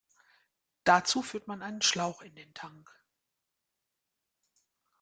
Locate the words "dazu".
0.83-1.21